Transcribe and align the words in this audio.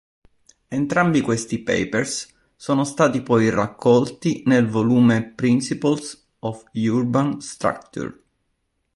Entrambi 0.71 1.21
questi 1.21 1.59
papers 1.59 2.33
sono 2.55 2.83
stati 2.85 3.21
poi 3.21 3.51
raccolti 3.51 4.41
nel 4.47 4.65
volume 4.65 5.29
"Principles 5.35 6.37
of 6.39 6.63
Urban 6.73 7.39
Structure". 7.39 8.19